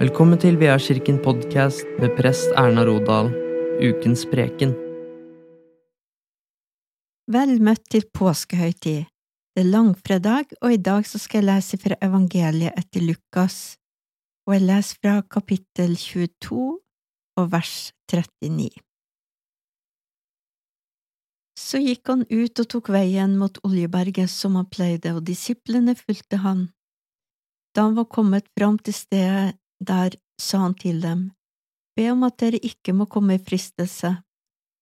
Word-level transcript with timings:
Velkommen 0.00 0.38
til 0.40 0.54
Veakirken 0.56 1.18
podkast 1.20 1.84
med 2.00 2.14
prest 2.16 2.54
Erna 2.56 2.86
Rodal, 2.88 3.26
ukens 3.84 4.22
preken. 4.30 4.70
Vel 7.28 7.52
møtt 7.60 7.84
til 7.92 8.06
påskehøytid. 8.16 9.10
Det 9.52 9.60
er 9.60 9.68
langfredag, 9.68 10.56
og 10.64 10.72
i 10.72 10.80
dag 10.80 11.04
skal 11.04 11.42
jeg 11.42 11.48
lese 11.50 11.80
fra 11.84 12.00
evangeliet 12.00 12.80
etter 12.80 13.04
Lukas, 13.10 13.76
og 14.48 14.56
jeg 14.56 14.66
leser 14.70 15.04
fra 15.04 15.14
kapittel 15.36 15.92
22 16.00 16.64
og 17.36 17.52
vers 17.52 17.76
39. 18.08 18.72
Så 21.60 21.84
gikk 21.84 22.08
han 22.08 22.24
ut 22.24 22.64
og 22.64 22.72
tok 22.72 22.94
veien 22.96 23.36
mot 23.36 23.60
Oljeberget 23.68 24.32
som 24.32 24.56
han 24.56 24.72
pleide, 24.72 25.12
og 25.12 25.26
disiplene 25.28 25.92
fulgte 25.92 26.40
han. 26.40 26.70
Da 27.76 27.90
han 27.90 28.00
var 28.00 28.08
kommet 28.08 28.48
fram 28.56 28.80
til 28.80 28.96
stedet 28.96 29.59
der, 29.80 30.16
sa 30.40 30.64
han 30.66 30.74
til 30.74 31.00
dem, 31.02 31.30
Be 31.96 32.06
om 32.12 32.22
at 32.24 32.38
dere 32.40 32.60
ikke 32.64 32.94
må 32.96 33.06
komme 33.10 33.36
i 33.36 33.42
fristelse. 33.42 34.14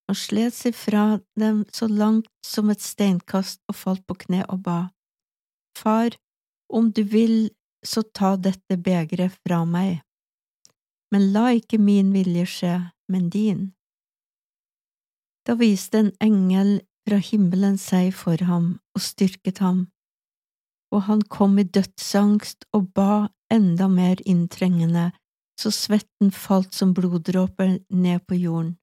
Han 0.09 0.17
slet 0.17 0.55
seg 0.55 0.77
fra 0.77 1.19
dem 1.41 1.65
så 1.75 1.89
langt 1.89 2.29
som 2.45 2.71
et 2.71 2.85
steinkast 2.85 3.61
og 3.69 3.77
falt 3.77 4.05
på 4.07 4.17
kne 4.27 4.45
og 4.49 4.63
ba, 4.67 4.81
Far, 5.79 6.17
om 6.69 6.93
du 6.93 7.03
vil, 7.05 7.51
så 7.85 8.03
ta 8.03 8.35
dette 8.37 8.77
begeret 8.83 9.37
fra 9.47 9.63
meg, 9.65 10.01
men 11.15 11.31
la 11.33 11.53
ikke 11.57 11.79
min 11.79 12.11
vilje 12.13 12.47
skje, 12.51 12.75
men 13.09 13.29
din. 13.31 13.61
Da 15.47 15.55
viste 15.57 16.03
en 16.03 16.11
engel 16.25 16.81
fra 17.07 17.21
himmelen 17.23 17.79
seg 17.81 18.11
for 18.17 18.43
ham 18.51 18.75
og 18.97 19.05
styrket 19.05 19.63
ham, 19.65 19.87
og 20.93 21.07
han 21.07 21.23
kom 21.23 21.57
i 21.63 21.65
dødsangst 21.65 22.67
og 22.77 22.91
ba 22.97 23.29
enda 23.53 23.89
mer 23.89 24.21
inntrengende, 24.29 25.11
så 25.61 25.71
svetten 25.75 26.31
falt 26.31 26.75
som 26.75 26.93
bloddråper 26.95 27.79
ned 27.89 28.27
på 28.27 28.39
jorden. 28.39 28.77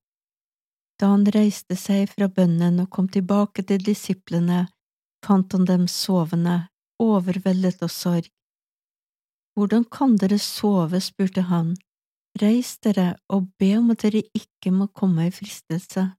Da 1.00 1.12
han 1.12 1.26
reiste 1.28 1.76
seg 1.76 2.08
fra 2.12 2.28
bønnen 2.32 2.80
og 2.80 2.90
kom 2.92 3.08
tilbake 3.12 3.64
til 3.68 3.82
disiplene, 3.84 4.66
fant 5.24 5.52
han 5.52 5.66
dem 5.68 5.86
sovende, 5.88 6.66
overveldet 7.02 7.82
av 7.84 7.92
sorg. 7.92 8.30
Hvordan 9.56 9.84
kan 9.92 10.16
dere 10.20 10.38
sove, 10.40 11.00
spurte 11.00 11.46
han, 11.48 11.74
reis 12.40 12.76
dere 12.84 13.14
og 13.32 13.48
be 13.60 13.72
om 13.78 13.92
at 13.94 14.04
dere 14.04 14.22
ikke 14.36 14.72
må 14.72 14.88
komme 14.92 15.28
i 15.28 15.34
fristelse. 15.34 16.10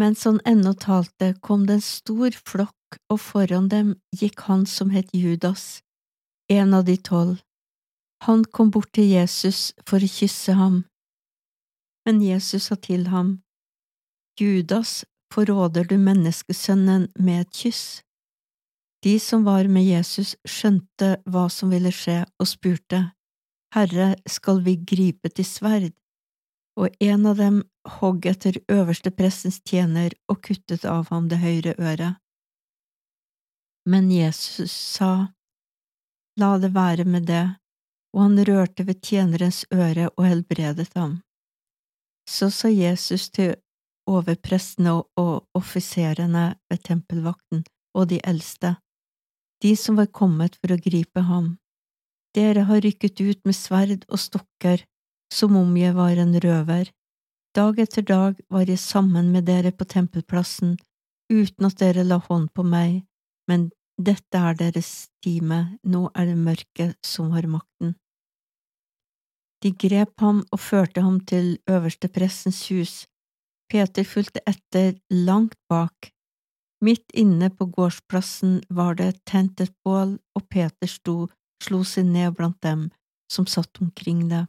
Mens 0.00 0.22
han 0.24 0.38
ennå 0.48 0.72
talte, 0.80 1.34
kom 1.42 1.66
det 1.68 1.80
en 1.80 1.84
stor 1.84 2.36
flokk, 2.46 2.76
og 3.10 3.20
foran 3.22 3.68
dem 3.70 3.94
gikk 4.16 4.46
han 4.48 4.64
som 4.66 4.90
het 4.94 5.10
Judas, 5.14 5.82
en 6.50 6.74
av 6.74 6.84
de 6.84 6.96
tolv. 6.96 7.40
Han 8.26 8.44
kom 8.44 8.70
bort 8.70 8.92
til 8.92 9.08
Jesus 9.08 9.70
for 9.88 10.02
å 10.02 10.10
kysse 10.10 10.56
ham. 10.58 10.82
Men 12.04 12.20
Jesus 12.24 12.68
sa 12.68 12.76
til 12.76 13.06
ham, 13.12 13.38
Judas, 14.40 15.04
forråder 15.32 15.86
du 15.88 15.96
menneskesønnen 16.00 17.08
med 17.16 17.46
et 17.46 17.60
kyss? 17.62 17.84
De 19.04 19.14
som 19.20 19.46
var 19.46 19.68
med 19.68 19.86
Jesus, 19.86 20.34
skjønte 20.44 21.14
hva 21.24 21.46
som 21.52 21.72
ville 21.72 21.92
skje, 21.94 22.24
og 22.40 22.48
spurte, 22.48 23.00
Herre, 23.74 24.14
skal 24.28 24.60
vi 24.66 24.76
gripe 24.76 25.30
til 25.32 25.46
sverd? 25.46 25.92
Og 26.76 26.92
en 27.00 27.26
av 27.30 27.38
dem 27.40 27.62
hogg 28.00 28.26
etter 28.28 28.58
øverste 28.72 29.12
prestens 29.14 29.60
tjener 29.64 30.12
og 30.28 30.42
kuttet 30.44 30.84
av 30.88 31.08
ham 31.12 31.28
det 31.30 31.40
høyre 31.40 31.74
øret. 31.78 32.18
Men 33.88 34.10
Jesus 34.12 34.72
sa, 34.72 35.32
La 36.38 36.58
det 36.58 36.70
være 36.74 37.04
med 37.04 37.26
det, 37.26 37.46
og 38.14 38.22
han 38.26 38.44
rørte 38.46 38.86
ved 38.86 39.00
tjenerens 39.02 39.64
øre 39.74 40.10
og 40.16 40.26
helbredet 40.26 40.90
ham. 40.96 41.20
Så 42.28 42.50
sa 42.54 42.68
Jesus 42.68 43.30
til 43.30 43.56
overprestene 44.06 44.94
og 45.18 45.48
offiserene 45.54 46.54
ved 46.70 46.84
tempelvakten 46.86 47.64
og 47.94 48.08
de 48.12 48.20
eldste, 48.24 48.76
de 49.62 49.74
som 49.76 49.98
var 49.98 50.12
kommet 50.14 50.56
for 50.60 50.72
å 50.72 50.80
gripe 50.80 51.24
ham, 51.26 51.56
dere 52.34 52.64
har 52.68 52.80
rykket 52.84 53.20
ut 53.20 53.40
med 53.44 53.56
sverd 53.58 54.06
og 54.08 54.22
stokker 54.22 54.84
som 55.34 55.56
om 55.58 55.76
jeg 55.78 55.94
var 55.94 56.18
en 56.18 56.34
røver. 56.42 56.90
Dag 57.54 57.78
etter 57.82 58.06
dag 58.06 58.38
var 58.50 58.70
jeg 58.70 58.78
sammen 58.78 59.32
med 59.34 59.48
dere 59.50 59.72
på 59.74 59.84
tempelplassen 59.84 60.76
uten 61.30 61.66
at 61.66 61.78
dere 61.82 62.04
la 62.06 62.20
hånd 62.22 62.50
på 62.54 62.62
meg, 62.66 63.02
men 63.50 63.70
dette 64.00 64.38
er 64.38 64.56
deres 64.56 65.08
time, 65.24 65.78
nå 65.84 66.08
er 66.14 66.30
det 66.30 66.38
mørket 66.38 66.96
som 67.04 67.32
har 67.36 67.48
makten. 67.50 67.94
De 69.60 69.72
grep 69.76 70.14
ham 70.24 70.40
og 70.48 70.60
førte 70.60 71.02
ham 71.04 71.18
til 71.28 71.58
øversteprestens 71.68 72.62
hus. 72.70 72.94
Peter 73.70 74.06
fulgte 74.08 74.40
etter 74.48 74.96
langt 75.12 75.58
bak. 75.68 76.10
Midt 76.80 77.12
inne 77.12 77.50
på 77.52 77.66
gårdsplassen 77.68 78.62
var 78.70 78.96
det 78.96 79.20
tent 79.28 79.60
et 79.60 79.74
bål, 79.84 80.16
og 80.34 80.48
Peter 80.48 80.88
sto, 80.88 81.28
slo 81.60 81.82
seg 81.84 82.08
ned 82.08 82.32
blant 82.38 82.56
dem 82.64 82.88
som 83.30 83.46
satt 83.46 83.82
omkring 83.84 84.30
det. 84.32 84.46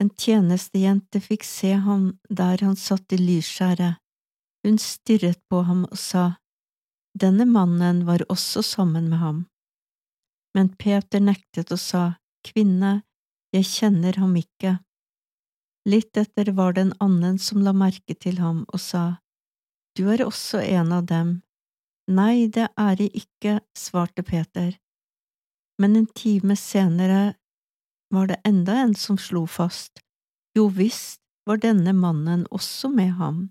En 0.00 0.08
tjenestejente 0.16 1.20
fikk 1.20 1.44
se 1.44 1.74
ham 1.84 2.14
der 2.32 2.64
han 2.64 2.76
satt 2.76 3.12
i 3.12 3.20
lysskjæret. 3.20 4.00
Hun 4.64 4.78
stirret 4.80 5.40
på 5.52 5.60
ham 5.68 5.84
og 5.84 5.98
sa, 6.00 6.40
Denne 7.18 7.44
mannen 7.46 8.04
var 8.06 8.22
også 8.28 8.62
sammen 8.62 9.08
med 9.10 9.18
ham. 9.18 9.46
Men 10.54 10.70
Peter 10.76 11.20
nektet 11.20 11.72
og 11.74 11.80
sa, 11.80 12.04
Kvinne, 12.46 13.02
jeg 13.54 13.66
kjenner 13.66 14.16
ham 14.18 14.36
ikke. 14.38 14.78
Litt 15.90 16.16
etter 16.16 16.52
var 16.56 16.74
det 16.74 16.86
en 16.86 16.96
annen 17.00 17.38
som 17.38 17.62
la 17.64 17.72
merke 17.72 18.14
til 18.14 18.38
ham 18.38 18.64
og 18.68 18.80
sa, 18.80 19.20
Du 19.96 20.06
er 20.10 20.22
også 20.22 20.60
en 20.62 20.92
av 20.92 21.06
dem. 21.06 21.40
Nei, 22.10 22.46
det 22.46 22.68
er 22.78 23.00
jeg 23.00 23.10
ikke, 23.24 23.60
svarte 23.76 24.22
Peter. 24.22 24.76
Men 25.80 25.96
en 25.96 26.06
time 26.06 26.56
senere 26.56 27.34
var 28.10 28.30
det 28.30 28.40
enda 28.44 28.76
en 28.82 28.94
som 28.94 29.18
slo 29.18 29.46
fast, 29.46 30.00
jo 30.56 30.68
visst 30.68 31.20
var 31.46 31.62
denne 31.62 31.92
mannen 31.96 32.46
også 32.50 32.90
med 32.92 33.14
ham, 33.18 33.50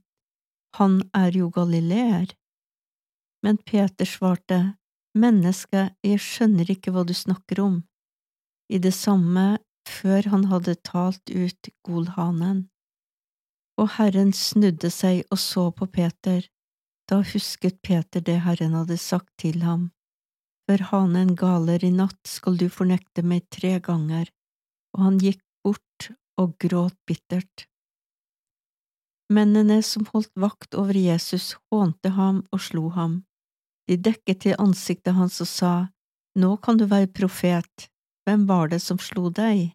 han 0.78 1.02
er 1.16 1.34
jo 1.36 1.50
galileer. 1.50 2.30
Men 3.46 3.58
Peter 3.58 4.06
svarte, 4.06 4.76
Menneske, 5.16 5.90
jeg 6.06 6.22
skjønner 6.22 6.70
ikke 6.70 6.94
hva 6.94 7.06
du 7.08 7.16
snakker 7.18 7.62
om. 7.64 7.80
I 8.70 8.78
det 8.78 8.94
samme 8.94 9.58
før 9.90 10.30
han 10.30 10.46
hadde 10.52 10.76
talt 10.86 11.32
ut 11.34 11.70
Golhanen. 11.88 12.68
Og 13.80 13.96
Herren 13.96 14.34
snudde 14.36 14.92
seg 14.94 15.24
og 15.32 15.40
så 15.42 15.70
på 15.72 15.88
Peter. 15.90 16.44
Da 17.10 17.24
husket 17.26 17.80
Peter 17.82 18.22
det 18.22 18.42
Herren 18.46 18.76
hadde 18.78 19.00
sagt 19.02 19.32
til 19.42 19.64
ham. 19.66 19.90
Før 20.70 20.84
hanen 20.92 21.34
galer 21.40 21.82
i 21.82 21.90
natt 21.96 22.22
skal 22.30 22.60
du 22.60 22.68
fornekte 22.70 23.26
meg 23.26 23.48
tre 23.50 23.80
ganger 23.82 24.30
og 24.96 25.06
han 25.06 25.20
gikk 25.22 25.42
bort 25.64 26.10
og 26.40 26.56
gråt 26.62 26.98
bittert. 27.08 27.68
Mennene 29.30 29.82
som 29.86 30.08
holdt 30.10 30.32
vakt 30.40 30.74
over 30.74 30.98
Jesus, 30.98 31.54
hånte 31.70 32.16
ham 32.16 32.42
og 32.52 32.64
slo 32.66 32.90
ham. 32.96 33.20
De 33.90 33.98
dekket 33.98 34.44
til 34.46 34.60
ansiktet 34.62 35.18
hans 35.18 35.40
og 35.42 35.50
sa, 35.50 35.74
Nå 36.38 36.56
kan 36.62 36.78
du 36.78 36.86
være 36.86 37.10
profet, 37.10 37.90
hvem 38.26 38.46
var 38.46 38.70
det 38.70 38.80
som 38.84 39.00
slo 39.02 39.32
deg? 39.34 39.72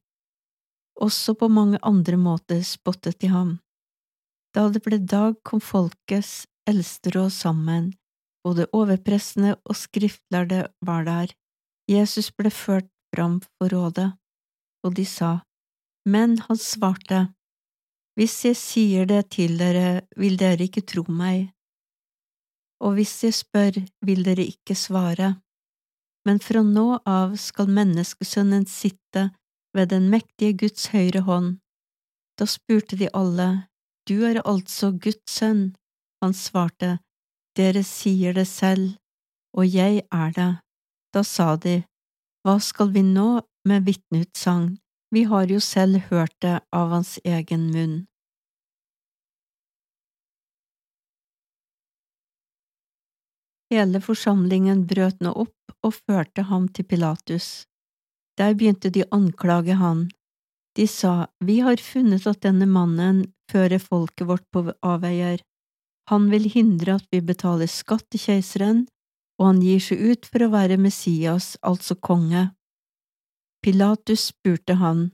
Også 1.03 1.35
på 1.35 1.51
mange 1.51 1.81
andre 1.83 2.17
måter 2.17 2.63
spottet 2.63 3.19
de 3.21 3.33
ham. 3.35 3.57
Da 4.55 4.69
det 4.71 4.85
ble 4.87 5.01
dag, 5.03 5.35
kom 5.43 5.59
folkets 5.59 6.47
eldsteråd 6.71 7.35
sammen, 7.35 7.91
både 8.47 8.71
overprestene 8.73 9.57
og 9.67 9.75
skriftlærde 9.77 10.69
var 10.87 11.09
der. 11.11 11.35
Jesus 11.91 12.31
ble 12.31 12.55
ført 12.55 12.87
fram 13.11 13.41
for 13.59 13.75
rådet 13.75 14.13
og 14.85 14.95
de 14.99 15.07
sa, 15.09 15.41
Men 16.07 16.39
han 16.47 16.61
svarte, 16.61 17.33
Hvis 18.15 18.45
jeg 18.45 18.57
sier 18.57 19.07
det 19.07 19.31
til 19.35 19.57
dere, 19.59 20.05
vil 20.17 20.37
dere 20.37 20.69
ikke 20.69 20.85
tro 20.87 21.03
meg, 21.09 21.54
og 22.85 22.99
hvis 22.99 23.15
jeg 23.25 23.35
spør, 23.35 23.81
vil 24.05 24.25
dere 24.27 24.45
ikke 24.45 24.77
svare, 24.77 25.35
men 26.25 26.41
fra 26.41 26.63
nå 26.65 27.01
av 27.09 27.37
skal 27.41 27.71
menneskesønnen 27.73 28.67
sitte 28.69 29.29
ved 29.77 29.91
den 29.93 30.11
mektige 30.13 30.57
Guds 30.65 30.89
høyre 30.93 31.25
hånd. 31.29 31.57
Da 32.39 32.49
spurte 32.49 32.97
de 33.01 33.09
alle, 33.13 33.69
Du 34.09 34.21
er 34.29 34.43
altså 34.45 34.91
Guds 34.93 35.33
sønn? 35.33 35.77
Han 36.21 36.35
svarte, 36.35 36.99
Dere 37.57 37.83
sier 37.83 38.35
det 38.37 38.47
selv, 38.47 38.97
og 39.57 39.65
jeg 39.65 40.03
er 40.13 40.31
det. 40.37 40.53
Da 41.15 41.23
sa 41.23 41.57
de, 41.57 41.85
Hva 42.45 42.59
skal 42.61 42.93
vi 42.93 43.03
nå 43.03 43.41
med 43.65 43.87
vitneutsagn, 43.87 44.77
vi 45.11 45.25
har 45.25 45.49
jo 45.49 45.61
selv 45.61 46.03
hørt 46.11 46.35
det 46.43 46.61
av 46.73 46.91
hans 46.91 47.19
egen 47.25 47.71
munn. 47.73 48.05
Hele 53.73 54.01
forsamlingen 54.05 54.85
brøt 54.89 55.23
nå 55.25 55.33
opp 55.45 55.87
og 55.87 55.95
førte 55.95 56.45
ham 56.51 56.69
til 56.69 56.87
Pilatus. 56.89 57.65
Der 58.39 58.55
begynte 58.59 58.91
de 58.91 59.05
å 59.05 59.13
anklage 59.17 59.79
han. 59.79 60.09
De 60.77 60.87
sa, 60.91 61.29
Vi 61.41 61.61
har 61.61 61.77
funnet 61.77 62.27
at 62.27 62.43
denne 62.43 62.67
mannen 62.67 63.25
fører 63.51 63.79
folket 63.79 64.27
vårt 64.27 64.47
på 64.53 64.67
avveier. 64.83 65.41
Han 66.11 66.29
vil 66.33 66.51
hindre 66.51 66.99
at 66.99 67.07
vi 67.13 67.23
betaler 67.25 67.71
skatt 67.71 68.05
til 68.11 68.21
keiseren, 68.21 68.85
og 69.39 69.47
han 69.47 69.63
gir 69.63 69.81
seg 69.81 70.03
ut 70.03 70.27
for 70.27 70.45
å 70.45 70.53
være 70.53 70.79
Messias, 70.79 71.55
altså 71.63 71.97
konge. 71.97 72.51
Pilatus 73.65 74.29
spurte 74.35 74.77
han, 74.83 75.13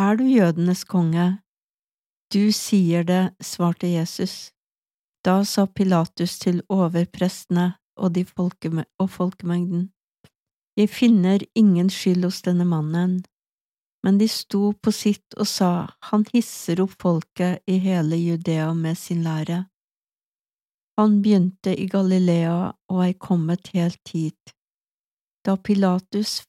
Er 0.00 0.16
du 0.16 0.24
jødenes 0.24 0.84
konge? 0.84 1.38
Du 2.32 2.50
sier 2.52 3.04
det, 3.04 3.34
svarte 3.42 3.86
Jesus. 3.86 4.50
Da 5.24 5.40
sa 5.44 5.66
Pilatus 5.66 6.36
til 6.38 6.60
overprestene 6.68 7.74
og, 7.96 8.16
folkeme 8.36 8.84
og 9.00 9.10
folkemengden, 9.10 9.90
Jeg 10.76 10.88
finner 10.90 11.38
ingen 11.54 11.88
skyld 11.90 12.24
hos 12.24 12.42
denne 12.42 12.64
mannen. 12.64 13.24
Men 14.02 14.18
de 14.18 14.26
sto 14.28 14.72
på 14.72 14.90
sitt 14.92 15.34
og 15.38 15.46
sa, 15.46 15.96
Han 16.10 16.24
hisser 16.32 16.80
opp 16.82 16.96
folket 17.00 17.62
i 17.66 17.78
hele 17.78 18.16
Judea 18.16 18.74
med 18.74 18.98
sin 18.98 19.22
lære. 19.22 19.64
Han 20.98 21.22
begynte 21.22 21.72
i 21.72 21.86
Galilea 21.86 22.72
og 22.90 23.00
er 23.06 23.14
kommet 23.14 23.70
helt 23.74 24.08
hit. 24.12 24.52
Da 25.44 25.56
Pilatus 25.56 26.42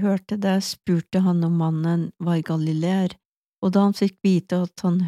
hørte 0.00 0.36
det, 0.36 0.62
spurte 0.64 1.20
han 1.20 1.44
om 1.44 1.58
mannen 1.60 2.12
var 2.18 2.40
galileer, 2.40 3.14
og 3.62 3.72
da 3.72 3.84
han 3.86 3.94
fikk 3.94 4.18
vite 4.22 4.62
at 4.66 4.80
han 4.84 5.00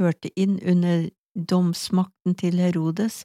hørte 0.00 0.30
inn 0.36 0.58
under 0.62 1.08
domsmakten 1.38 2.34
til 2.38 2.58
Herodes, 2.58 3.22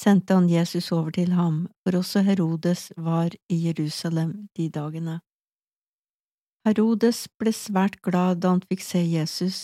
sendte 0.00 0.36
han 0.38 0.48
Jesus 0.48 0.92
over 0.96 1.10
til 1.10 1.34
ham, 1.36 1.66
for 1.82 1.98
også 1.98 2.22
Herodes 2.24 2.90
var 2.96 3.34
i 3.50 3.58
Jerusalem 3.66 4.48
de 4.56 4.70
dagene. 4.70 5.20
Herodes 6.66 7.26
ble 7.40 7.52
svært 7.56 8.00
glad 8.02 8.40
da 8.40 8.54
han 8.54 8.62
fikk 8.68 8.84
se 8.84 9.02
Jesus, 9.04 9.58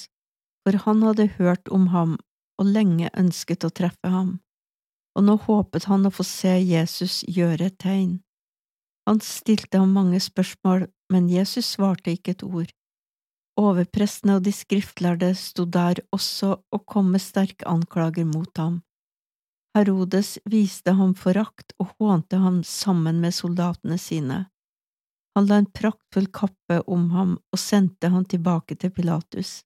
for 0.64 0.76
han 0.84 1.04
hadde 1.06 1.30
hørt 1.38 1.68
om 1.68 1.92
ham 1.94 2.18
og 2.58 2.72
lenge 2.72 3.12
ønsket 3.16 3.64
å 3.64 3.72
treffe 3.72 4.10
ham 4.12 4.36
og 5.16 5.24
nå 5.24 5.36
håpet 5.46 5.88
han 5.88 6.06
å 6.06 6.12
få 6.12 6.24
se 6.28 6.52
Jesus 6.60 7.22
gjøre 7.24 7.70
et 7.70 7.78
tegn. 7.80 8.18
Han 9.08 9.22
stilte 9.24 9.80
ham 9.80 9.94
mange 9.96 10.20
spørsmål, 10.20 10.88
men 11.12 11.30
Jesus 11.30 11.72
svarte 11.76 12.12
ikke 12.12 12.34
et 12.36 12.44
ord. 12.44 12.72
Overprestene 13.56 14.36
og 14.36 14.44
de 14.44 14.52
skriftlærde 14.52 15.30
sto 15.38 15.64
der 15.64 16.02
også 16.12 16.58
og 16.72 16.82
kom 16.86 17.08
med 17.14 17.24
sterke 17.24 17.64
anklager 17.68 18.28
mot 18.28 18.52
ham. 18.60 18.82
Herodes 19.76 20.36
viste 20.48 20.92
ham 20.96 21.14
forakt 21.16 21.72
og 21.80 21.94
hånte 22.00 22.40
ham 22.40 22.62
sammen 22.64 23.20
med 23.20 23.34
soldatene 23.36 23.98
sine. 24.00 24.46
Han 25.36 25.48
la 25.48 25.60
en 25.60 25.68
praktfull 25.68 26.28
kappe 26.32 26.80
om 26.88 27.10
ham 27.12 27.36
og 27.52 27.60
sendte 27.60 28.08
ham 28.08 28.24
tilbake 28.24 28.76
til 28.80 28.92
Pilatus. 28.96 29.62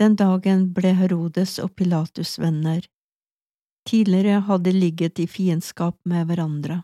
Den 0.00 0.16
dagen 0.16 0.70
ble 0.76 0.92
Herodes 0.96 1.58
og 1.60 1.74
Pilatus 1.76 2.38
venner. 2.40 2.84
Tidligere 3.88 4.42
hadde 4.48 4.72
ligget 4.72 5.20
i 5.20 5.26
fiendskap 5.28 5.98
med 6.04 6.28
hverandre. 6.28 6.82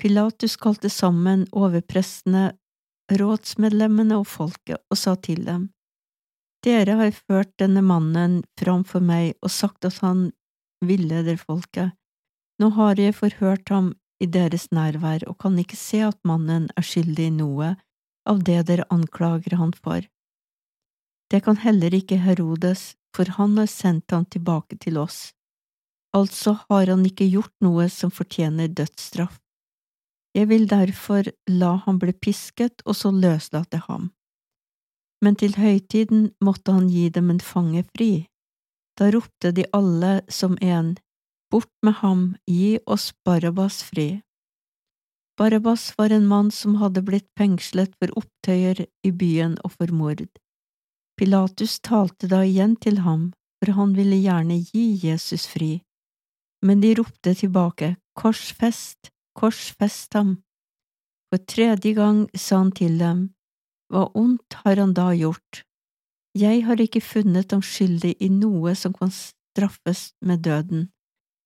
Pilatus 0.00 0.56
kalte 0.60 0.88
sammen 0.92 1.46
overprestene, 1.52 2.50
rådsmedlemmene 3.12 4.18
og 4.18 4.26
folket 4.26 4.82
og 4.90 4.98
sa 4.98 5.14
til 5.16 5.44
dem, 5.46 5.70
Dere 6.66 6.96
har 6.98 7.12
ført 7.14 7.52
denne 7.62 7.82
mannen 7.84 8.40
fram 8.58 8.82
for 8.84 9.04
meg 9.04 9.36
og 9.44 9.52
sagt 9.54 9.86
at 9.86 10.00
han 10.02 10.32
villeder 10.82 11.38
folket. 11.38 11.94
Nå 12.58 12.72
har 12.74 12.98
jeg 12.98 13.14
forhørt 13.14 13.70
ham 13.70 13.92
i 14.18 14.26
deres 14.26 14.70
nærvær 14.74 15.26
og 15.30 15.38
kan 15.44 15.58
ikke 15.60 15.78
se 15.78 16.00
at 16.08 16.18
mannen 16.26 16.66
er 16.74 16.86
skyldig 16.86 17.28
i 17.28 17.36
noe 17.36 17.74
av 18.26 18.42
det 18.42 18.64
dere 18.66 18.88
anklager 18.90 19.54
han 19.60 19.76
for. 19.76 20.02
Det 21.30 21.42
kan 21.46 21.58
heller 21.62 21.94
ikke 21.94 22.18
Herodes, 22.22 22.94
for 23.14 23.30
han 23.38 23.56
har 23.58 23.70
sendt 23.70 24.10
ham 24.10 24.26
tilbake 24.26 24.78
til 24.82 24.98
oss. 24.98 25.32
Altså 26.16 26.56
har 26.68 26.90
han 26.90 27.04
ikke 27.06 27.28
gjort 27.28 27.54
noe 27.64 27.88
som 27.92 28.10
fortjener 28.10 28.72
dødsstraff. 28.72 29.38
Jeg 30.36 30.50
vil 30.50 30.66
derfor 30.68 31.28
la 31.48 31.76
ham 31.86 31.98
bli 32.02 32.12
pisket 32.12 32.82
og 32.84 32.96
så 32.98 33.12
løslate 33.14 33.80
ham. 33.86 34.10
Men 35.24 35.38
til 35.40 35.56
høytiden 35.56 36.28
måtte 36.44 36.74
han 36.76 36.90
gi 36.92 37.08
dem 37.08 37.30
en 37.32 37.40
fange 37.40 37.86
fri. 37.94 38.26
Da 39.00 39.08
ropte 39.14 39.52
de 39.56 39.64
alle 39.76 40.20
som 40.28 40.58
en, 40.60 40.96
Bort 41.50 41.70
med 41.86 41.94
ham, 42.02 42.22
gi 42.50 42.76
oss 42.90 43.12
Barabas 43.24 43.78
fri. 43.86 44.20
Barabas 45.38 45.92
var 45.96 46.10
en 46.10 46.26
mann 46.26 46.50
som 46.50 46.74
hadde 46.80 47.04
blitt 47.06 47.28
fengslet 47.38 47.94
for 48.00 48.10
opptøyer 48.18 48.82
i 49.06 49.12
byen 49.14 49.54
og 49.62 49.76
for 49.78 49.94
mord. 49.94 50.26
Pilatus 51.16 51.78
talte 51.80 52.28
da 52.28 52.42
igjen 52.42 52.74
til 52.76 53.04
ham, 53.06 53.30
for 53.62 53.78
han 53.78 53.94
ville 53.96 54.18
gjerne 54.18 54.58
gi 54.72 54.88
Jesus 55.06 55.46
fri 55.46 55.76
men 56.66 56.80
de 56.80 56.94
ropte 56.98 57.34
tilbake, 57.34 57.94
Korsfest, 58.16 59.10
korsfest 59.36 60.16
ham. 60.16 60.36
For 61.30 61.42
tredje 61.42 61.92
gang 61.96 62.26
sa 62.34 62.62
han 62.62 62.72
til 62.72 62.98
dem, 63.02 63.30
Hva 63.92 64.08
ondt 64.18 64.58
har 64.64 64.80
han 64.82 64.94
da 64.96 65.12
gjort? 65.14 65.62
Jeg 66.36 66.64
har 66.66 66.80
ikke 66.82 67.00
funnet 67.00 67.52
ham 67.54 67.62
skyldig 67.62 68.16
i 68.20 68.28
noe 68.32 68.74
som 68.76 68.92
kan 68.96 69.12
straffes 69.14 70.10
med 70.20 70.42
døden. 70.44 70.88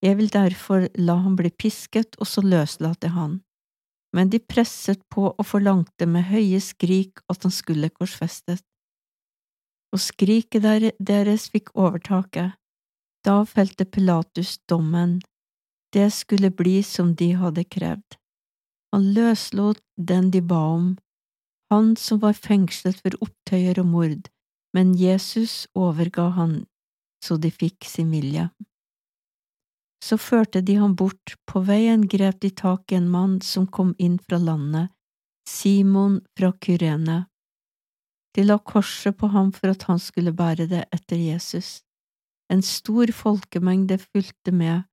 Jeg 0.00 0.16
vil 0.16 0.30
derfor 0.32 0.88
la 0.97 1.18
ham 1.20 1.37
bli 1.37 1.50
pisket 1.52 2.16
og 2.18 2.26
så 2.26 2.42
løslate 2.42 3.12
han. 3.12 3.40
Men 4.16 4.30
de 4.32 4.40
presset 4.40 5.02
på 5.12 5.28
og 5.30 5.47
forlangte 5.47 6.09
med 6.09 6.26
høye 6.32 6.59
skrik 6.64 7.20
at 7.30 7.44
han 7.47 7.54
skulle 7.54 7.92
korsfestet. 7.94 8.64
Og 9.94 10.00
skriket 10.02 10.64
deres 10.99 11.49
fikk 11.52 11.70
overtaket, 11.75 12.56
da 13.26 13.42
felte 13.44 13.85
Pilatus 13.85 14.59
dommen, 14.70 15.20
det 15.94 16.11
skulle 16.14 16.50
bli 16.50 16.82
som 16.82 17.14
de 17.14 17.32
hadde 17.38 17.64
krevd. 17.64 18.16
Han 18.92 19.12
løslot 19.14 19.82
den 19.97 20.30
de 20.30 20.42
ba 20.42 20.61
om, 20.75 20.99
han 21.70 21.94
som 21.97 22.18
var 22.25 22.35
fengslet 22.35 22.99
for 23.02 23.14
opptøyer 23.23 23.78
og 23.78 23.87
mord, 23.87 24.30
men 24.75 24.94
Jesus 24.99 25.68
overga 25.78 26.30
han 26.35 26.64
så 27.25 27.37
de 27.37 27.50
fikk 27.52 27.87
sin 27.87 28.11
vilje. 28.11 28.49
Så 30.02 30.16
førte 30.18 30.62
de 30.64 30.78
ham 30.80 30.94
bort, 30.97 31.37
på 31.47 31.61
veien 31.66 32.06
grep 32.09 32.40
de 32.40 32.50
tak 32.50 32.92
i 32.92 32.97
en 32.97 33.11
mann 33.12 33.40
som 33.44 33.66
kom 33.68 33.92
inn 33.99 34.16
fra 34.18 34.40
landet, 34.40 34.88
Simon 35.49 36.20
fra 36.38 36.52
Kyrene. 36.56 37.25
De 38.35 38.47
la 38.47 38.56
korset 38.59 39.16
på 39.18 39.28
ham 39.35 39.50
for 39.52 39.75
at 39.75 39.85
han 39.90 39.99
skulle 40.00 40.32
bære 40.32 40.68
det 40.70 40.87
etter 40.94 41.18
Jesus. 41.18 41.82
En 42.50 42.62
stor 42.62 43.11
folkemengde 43.14 43.99
fulgte 44.00 44.54
med, 44.54 44.87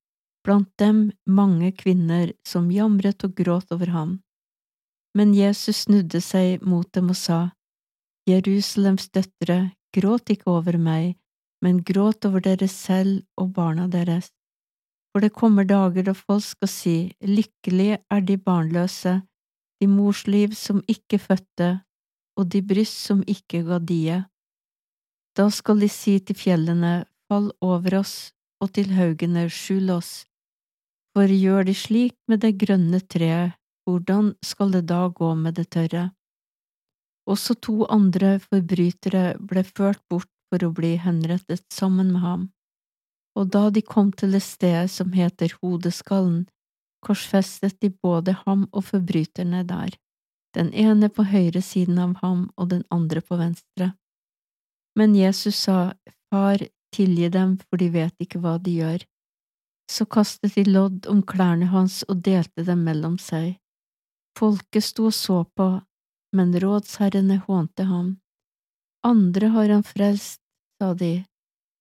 blant 0.48 0.70
dem 0.80 1.12
mange 1.28 1.74
kvinner 1.76 2.32
som 2.48 2.72
jamret 2.72 3.26
og 3.28 3.36
gråt 3.36 3.74
over 3.76 3.92
ham. 3.92 4.18
Men 5.18 5.34
Jesus 5.36 5.84
snudde 5.84 6.22
seg 6.24 6.64
mot 6.64 6.88
dem 6.96 7.12
og 7.12 7.20
sa, 7.20 7.40
Jerusalems 8.28 9.10
døtre, 9.12 9.74
gråt 9.96 10.32
ikke 10.32 10.52
over 10.52 10.78
meg, 10.80 11.18
men 11.64 11.82
gråt 11.84 12.28
over 12.28 12.44
dere 12.44 12.68
selv 12.72 13.26
og 13.40 13.52
barna 13.56 13.88
deres. 13.92 14.30
For 15.12 15.24
det 15.24 15.34
kommer 15.36 15.68
dager 15.68 16.08
da 16.08 16.14
folk 16.16 16.46
skal 16.46 16.72
si, 16.72 16.96
Lykkelig 17.24 17.98
er 18.00 18.24
de 18.24 18.38
barnløse, 18.38 19.18
de 19.82 19.88
morsliv 19.90 20.56
som 20.56 20.80
ikke 20.88 21.20
fødte, 21.20 21.70
og 22.38 22.52
de 22.54 22.62
bryst 22.62 23.04
som 23.10 23.24
ikke 23.28 23.64
ga 23.68 23.82
die. 23.82 24.22
Da 25.36 25.50
skal 25.52 25.84
de 25.84 25.90
si 25.92 26.20
til 26.20 26.38
fjellene, 26.38 27.04
fall 27.28 27.52
over 27.62 28.00
oss, 28.00 28.32
og 28.62 28.72
til 28.78 28.94
haugene 28.96 29.48
skjul 29.54 29.92
oss. 29.98 30.28
For 31.18 31.32
gjør 31.34 31.64
de 31.66 31.74
slik 31.74 32.14
med 32.30 32.44
det 32.44 32.60
grønne 32.62 33.00
treet, 33.10 33.56
hvordan 33.90 34.36
skal 34.46 34.70
det 34.76 34.84
da 34.92 35.00
gå 35.10 35.32
med 35.34 35.56
det 35.58 35.72
tørre? 35.74 36.12
Også 37.26 37.56
to 37.58 37.88
andre 37.90 38.36
forbrytere 38.44 39.24
ble 39.40 39.64
ført 39.66 40.04
bort 40.14 40.30
for 40.52 40.68
å 40.68 40.70
bli 40.78 40.92
henrettet 41.02 41.66
sammen 41.74 42.12
med 42.14 42.22
ham, 42.22 42.46
og 43.34 43.50
da 43.58 43.64
de 43.74 43.82
kom 43.82 44.14
til 44.14 44.38
det 44.38 44.44
stedet 44.46 44.94
som 44.94 45.18
heter 45.18 45.58
Hodeskallen, 45.58 46.46
korsfestet 47.02 47.82
de 47.82 47.90
både 47.90 48.38
ham 48.46 48.70
og 48.70 48.86
forbryterne 48.94 49.66
der, 49.74 49.98
den 50.54 50.70
ene 50.70 51.10
på 51.10 51.26
høyre 51.34 51.66
siden 51.66 51.98
av 51.98 52.18
ham 52.22 52.52
og 52.62 52.70
den 52.78 52.86
andre 52.94 53.26
på 53.26 53.42
venstre. 53.42 53.96
Men 54.94 55.18
Jesus 55.18 55.66
sa, 55.66 55.98
Far, 56.30 56.62
tilgi 56.94 57.34
dem, 57.34 57.58
for 57.66 57.82
de 57.82 57.90
vet 57.90 58.14
ikke 58.22 58.46
hva 58.46 58.60
de 58.62 58.78
gjør. 58.84 59.14
Så 59.92 60.06
kastet 60.06 60.56
de 60.56 60.66
lodd 60.68 61.08
om 61.08 61.22
klærne 61.24 61.70
hans 61.72 62.02
og 62.08 62.22
delte 62.26 62.66
dem 62.68 62.84
mellom 62.84 63.16
seg. 63.22 63.56
Folket 64.38 64.84
sto 64.84 65.08
og 65.10 65.16
så 65.16 65.44
på, 65.58 65.70
men 66.36 66.54
rådsherrene 66.60 67.40
hånte 67.48 67.88
ham. 67.88 68.18
Andre 69.08 69.48
har 69.56 69.70
han 69.70 69.86
frelst, 69.88 70.42
sa 70.78 70.94
de, 70.94 71.24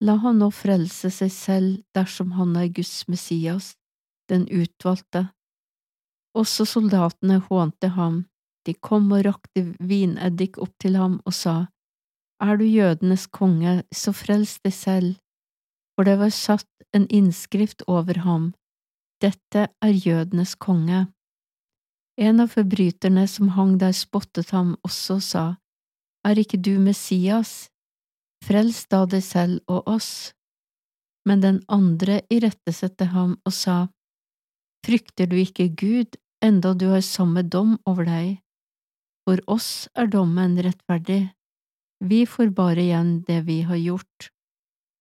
la 0.00 0.16
han 0.22 0.38
nå 0.40 0.50
frelse 0.54 1.10
seg 1.10 1.32
selv 1.32 1.82
dersom 1.96 2.32
han 2.36 2.54
er 2.56 2.70
Guds 2.72 3.08
Messias, 3.08 3.74
den 4.30 4.46
utvalgte. 4.48 5.26
Også 6.36 6.66
soldatene 6.68 7.42
hånte 7.50 7.92
ham, 7.98 8.24
De 8.66 8.74
kom 8.74 9.12
og 9.14 9.20
rakte 9.22 9.62
vineddik 9.78 10.56
opp 10.58 10.72
til 10.82 10.96
ham 10.98 11.20
og 11.24 11.34
sa, 11.38 11.68
Er 12.42 12.56
du 12.58 12.64
jødenes 12.64 13.28
konge, 13.30 13.84
så 13.94 14.10
frels 14.12 14.56
deg 14.64 14.74
selv, 14.74 15.12
for 15.96 16.04
det 16.04 16.18
var 16.20 16.30
satt 16.30 16.68
en 16.92 17.08
innskrift 17.08 17.82
over 17.88 18.20
ham, 18.28 18.52
Dette 19.16 19.68
er 19.80 19.94
jødenes 19.96 20.54
konge. 20.60 21.06
En 22.20 22.40
av 22.40 22.50
forbryterne 22.52 23.24
som 23.28 23.54
hang 23.56 23.78
der, 23.80 23.94
spottet 23.96 24.52
ham 24.52 24.74
også 24.84 25.16
og 25.16 25.24
sa, 25.24 25.44
Er 26.26 26.36
ikke 26.36 26.60
du 26.60 26.76
Messias? 26.78 27.70
Frels 28.44 28.84
da 28.92 29.06
deg 29.08 29.24
selv 29.24 29.60
og 29.72 29.88
oss. 29.88 30.34
Men 31.24 31.40
den 31.40 31.62
andre 31.68 32.20
irettesette 32.30 33.08
ham 33.12 33.38
og 33.44 33.52
sa, 33.52 33.88
Frykter 34.84 35.26
du 35.32 35.36
ikke 35.40 35.68
Gud, 35.72 36.20
enda 36.44 36.74
du 36.74 36.90
har 36.92 37.00
samme 37.00 37.42
dom 37.42 37.78
over 37.86 38.04
deg? 38.04 38.36
For 39.24 39.40
oss 39.50 39.88
er 39.96 40.12
dommen 40.12 40.60
rettferdig, 40.60 41.32
vi 42.04 42.26
får 42.28 42.52
bare 42.52 42.84
igjen 42.84 43.22
det 43.26 43.40
vi 43.48 43.62
har 43.64 43.80
gjort. 43.80 44.28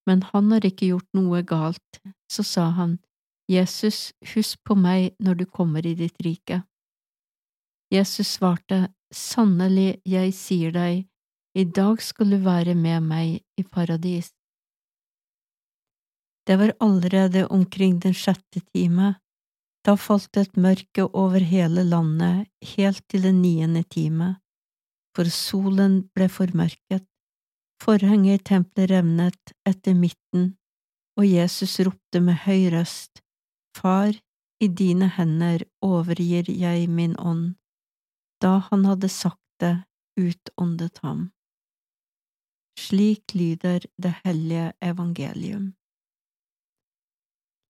Men 0.06 0.22
han 0.32 0.52
har 0.54 0.66
ikke 0.66 0.92
gjort 0.94 1.10
noe 1.18 1.42
galt, 1.42 2.02
så 2.32 2.46
sa 2.46 2.70
han, 2.78 3.00
Jesus, 3.50 4.14
husk 4.34 4.62
på 4.66 4.78
meg 4.78 5.14
når 5.22 5.42
du 5.42 5.46
kommer 5.46 5.86
i 5.86 5.96
ditt 5.98 6.18
rike. 6.26 6.64
Jesus 7.94 8.38
svarte, 8.38 8.88
Sannelig, 9.14 10.02
jeg 10.06 10.34
sier 10.36 10.74
deg, 10.74 11.06
i 11.56 11.64
dag 11.64 12.02
skal 12.04 12.34
du 12.34 12.40
være 12.44 12.74
med 12.76 13.06
meg 13.06 13.38
i 13.56 13.64
paradis. 13.64 14.34
Det 16.46 16.58
var 16.60 16.74
allerede 16.84 17.48
omkring 17.48 18.00
den 18.00 18.14
sjette 18.14 18.60
time. 18.74 19.16
Da 19.86 19.96
falt 19.96 20.38
et 20.38 20.58
mørke 20.58 21.06
over 21.14 21.40
hele 21.40 21.86
landet 21.86 22.50
helt 22.76 23.04
til 23.10 23.24
den 23.26 23.42
niende 23.42 23.84
time, 23.84 24.36
for 25.16 25.30
solen 25.30 26.02
ble 26.18 26.28
formørket, 26.30 27.06
forhenget 27.84 28.42
i 28.42 28.44
tempelet 28.44 28.92
revnet 28.92 29.54
etter 29.68 29.94
midten, 29.98 30.56
og 31.20 31.28
Jesus 31.28 31.80
ropte 31.80 32.22
med 32.22 32.42
høy 32.46 32.70
røst, 32.74 33.22
Far, 33.76 34.16
i 34.64 34.68
dine 34.68 35.10
hender 35.18 35.66
overgir 35.84 36.48
jeg 36.48 36.88
min 36.90 37.16
ånd. 37.20 37.56
Da 38.42 38.62
han 38.70 38.86
hadde 38.88 39.10
sagt 39.12 39.42
det, 39.60 39.84
utåndet 40.16 41.02
ham. 41.04 41.32
Slik 42.80 43.36
lyder 43.36 43.84
det 44.02 44.14
hellige 44.24 44.72
evangelium. 44.82 45.74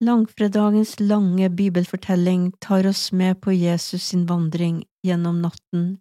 Langfredagens 0.04 1.00
lange 1.00 1.50
bibelfortelling 1.50 2.52
tar 2.62 2.88
oss 2.88 3.12
med 3.12 3.42
på 3.42 3.54
Jesus 3.54 4.04
sin 4.12 4.26
vandring 4.28 4.84
gjennom 5.06 5.42
natten, 5.42 5.98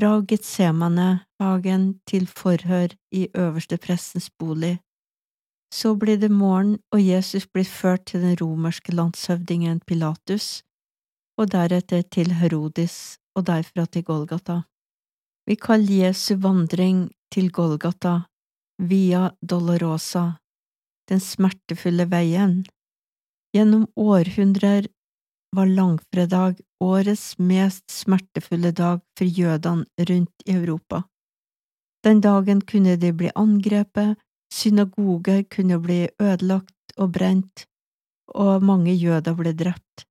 fra 0.00 0.22
Getsemanehagen 0.24 1.82
til 2.08 2.24
forhør 2.26 2.94
i 3.12 3.26
øverste 3.36 3.76
prestens 3.76 4.30
bolig. 4.30 4.78
Så 5.72 5.92
blir 5.94 6.16
det 6.16 6.30
morgen, 6.30 6.78
og 6.92 7.02
Jesus 7.04 7.46
blir 7.46 7.68
ført 7.68 8.06
til 8.06 8.22
den 8.22 8.36
romerske 8.40 8.92
landshøvdingen 8.92 9.80
Pilatus, 9.80 10.62
og 11.36 11.52
deretter 11.52 12.02
til 12.02 12.32
Herodis 12.32 13.18
og 13.36 13.46
derfra 13.46 13.84
til 13.86 14.04
Golgata. 14.04 14.62
Vi 15.46 15.54
kaller 15.54 16.06
Jesu 16.06 16.34
vandring 16.36 17.10
til 17.32 17.52
Golgata 17.52 18.20
Via 18.78 19.30
Dolorosa, 19.50 20.40
den 21.08 21.20
smertefulle 21.20 22.08
veien. 22.08 22.64
Gjennom 23.52 23.84
århundrer 23.96 24.88
var 25.56 25.66
langfredag 25.66 26.60
årets 26.80 27.38
mest 27.38 27.90
smertefulle 27.90 28.72
dag 28.72 29.00
for 29.18 29.24
jødene 29.24 30.06
rundt 30.10 30.44
i 30.46 30.52
Europa. 30.52 31.02
Den 32.04 32.20
dagen 32.20 32.60
kunne 32.60 32.96
de 32.96 33.12
bli 33.12 33.30
angrepet, 33.36 34.16
synagoger 34.52 35.42
kunne 35.50 35.80
bli 35.82 36.08
ødelagt 36.20 36.94
og 36.96 37.12
brent, 37.12 37.66
og 38.28 38.62
mange 38.62 38.94
jøder 38.94 39.34
ble 39.36 39.52
drept. 39.52 40.06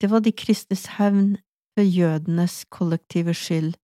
Det 0.00 0.10
var 0.10 0.24
de 0.24 0.32
kristnes 0.32 0.86
hevn 0.98 1.36
for 1.74 1.84
jødenes 1.84 2.64
kollektive 2.70 3.34
skyld. 3.34 3.74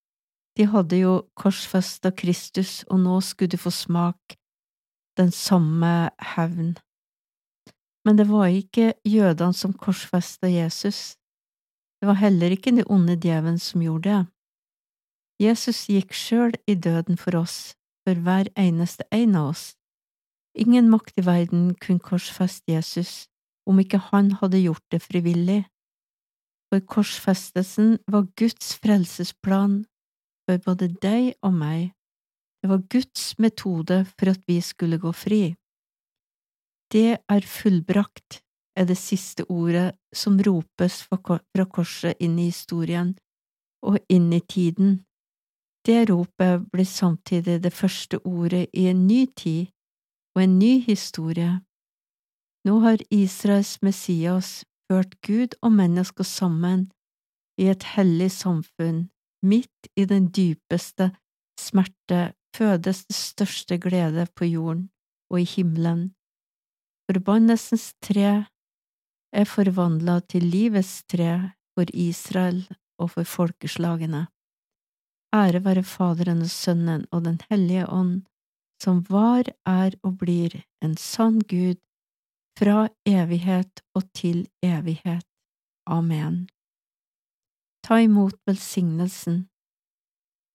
De 0.56 0.66
hadde 0.66 0.96
jo 0.96 1.12
korsfesta 1.36 2.10
Kristus, 2.10 2.82
og 2.90 3.00
nå 3.00 3.20
skulle 3.20 3.52
de 3.52 3.60
få 3.60 3.70
smak 3.70 4.36
den 5.18 5.30
samme 5.30 6.10
hevn. 6.34 6.76
Men 8.04 8.16
det 8.16 8.28
var 8.28 8.48
ikke 8.48 8.94
jødene 9.04 9.54
som 9.54 9.72
korsfesta 9.76 10.48
Jesus. 10.48 11.16
Det 12.00 12.08
var 12.08 12.20
heller 12.20 12.54
ikke 12.54 12.72
den 12.72 12.86
onde 12.88 13.16
djevelen 13.20 13.58
som 13.58 13.82
gjorde 13.84 14.08
det. 14.08 14.20
Jesus 15.40 15.86
gikk 15.88 16.12
sjøl 16.12 16.54
i 16.68 16.74
døden 16.74 17.16
for 17.16 17.36
oss, 17.36 17.74
for 18.04 18.16
hver 18.16 18.48
eneste 18.56 19.04
en 19.12 19.36
av 19.36 19.52
oss. 19.52 19.64
Ingen 20.56 20.90
makt 20.90 21.20
i 21.20 21.24
verden 21.24 21.74
kunne 21.80 22.02
korsfeste 22.02 22.72
Jesus 22.72 23.28
om 23.68 23.78
ikke 23.80 24.00
han 24.10 24.32
hadde 24.40 24.62
gjort 24.64 24.84
det 24.92 25.02
frivillig. 25.04 25.62
For 26.70 26.82
korsfestelsen 26.86 27.98
var 28.10 28.28
Guds 28.36 28.74
frelsesplan 28.82 29.84
for 30.46 30.60
både 30.64 30.90
deg 31.02 31.34
og 31.42 31.54
meg. 31.54 31.92
Det 32.60 32.70
var 32.70 32.84
Guds 32.92 33.38
metode 33.38 34.04
for 34.16 34.32
at 34.32 34.42
vi 34.48 34.60
skulle 34.60 35.00
gå 35.00 35.12
fri. 35.16 35.42
Det 36.92 37.18
er 37.28 37.46
fullbrakt, 37.46 38.40
er 38.76 38.84
det 38.84 38.98
siste 38.98 39.44
ordet 39.50 39.92
som 40.14 40.38
ropes 40.42 41.02
fra 41.06 41.64
korset 41.64 42.18
inn 42.18 42.38
i 42.38 42.48
historien 42.50 43.14
og 43.86 43.98
inn 44.08 44.32
i 44.32 44.40
tiden. 44.40 44.98
Det 45.86 46.10
ropet 46.10 46.66
blir 46.72 46.88
samtidig 46.88 47.60
det 47.62 47.72
første 47.72 48.18
ordet 48.26 48.66
i 48.74 48.88
en 48.90 49.06
ny 49.06 49.26
tid 49.36 49.70
og 50.34 50.42
en 50.42 50.58
ny 50.58 50.80
historie. 50.84 51.60
Nå 52.66 52.80
har 52.84 53.00
Israels 53.10 53.78
Messias 53.82 54.64
ført 54.90 55.14
Gud 55.22 55.54
og 55.62 55.72
mennesker 55.72 56.26
sammen 56.26 56.90
i 57.60 57.70
et 57.70 57.86
hellig 57.94 58.30
samfunn, 58.34 59.08
midt 59.42 59.88
i 59.96 60.04
den 60.04 60.28
dypeste 60.28 61.12
smerte 61.60 62.32
fødes 62.56 63.04
det 63.06 63.16
største 63.16 63.78
glede 63.78 64.26
på 64.36 64.44
jorden 64.44 64.88
og 65.30 65.40
i 65.40 65.44
himmelen. 65.44 66.10
Forbannelsens 67.10 67.88
tre 68.06 68.44
er 69.34 69.46
forvandla 69.50 70.20
til 70.30 70.44
livets 70.46 71.00
tre 71.10 71.30
for 71.74 71.88
Israel 71.90 72.60
og 73.02 73.08
for 73.14 73.26
folkeslagene. 73.26 74.28
Ære 75.34 75.60
være 75.64 75.82
Faderen 75.82 76.44
og 76.44 76.52
Sønnen 76.54 77.02
og 77.10 77.24
Den 77.24 77.40
hellige 77.50 77.88
ånd, 77.88 78.20
som 78.82 79.00
var, 79.08 79.50
er 79.66 79.96
og 80.06 80.18
blir 80.20 80.54
en 80.84 80.94
sann 80.96 81.40
Gud, 81.52 81.80
fra 82.58 82.86
evighet 83.06 83.82
og 83.94 84.06
til 84.14 84.46
evighet. 84.62 85.26
Amen. 85.86 86.46
Ta 87.82 87.98
imot 88.06 88.38
velsignelsen. 88.46 89.48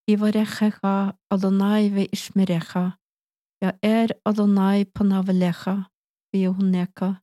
Ivarechecha 0.08 1.12
Adonai 1.32 1.90
ve 1.96 2.08
ja 3.62 3.72
er 3.82 4.08
Adonai 4.26 4.86
panavelecha 4.86 5.76
v'yohuneka, 6.36 7.22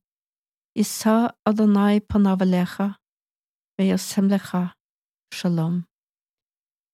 Isa 0.75 1.33
Adonai 1.45 1.99
panavalecha, 2.01 2.95
ve'yosemlecha, 3.77 4.73
shalom. 5.33 5.83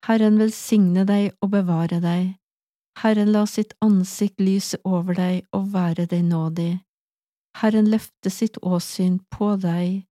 Herren 0.08 0.40
velsigne 0.40 1.06
deg 1.08 1.32
og 1.42 1.52
bevare 1.56 2.00
deg. 2.04 2.36
Herren 3.00 3.32
la 3.32 3.46
sitt 3.48 3.74
ansikt 3.86 4.40
lyse 4.44 4.80
over 4.84 5.16
deg 5.16 5.48
og 5.56 5.72
være 5.74 6.08
deg 6.12 6.24
nådig. 6.28 6.74
Herren 7.62 7.88
løfte 7.92 8.32
sitt 8.32 8.60
åsyn 8.64 9.20
på 9.32 9.56
deg 9.64 10.04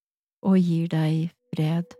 og 0.43 0.57
gir 0.61 0.89
deg 0.93 1.33
fred. 1.53 1.99